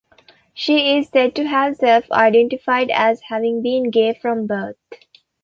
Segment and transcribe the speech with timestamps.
[0.55, 4.77] She is said to have self-identified as having been gay from birth.